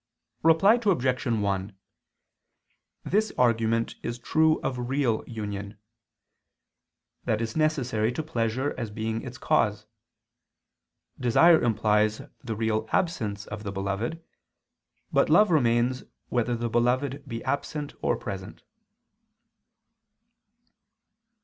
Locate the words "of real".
4.63-5.23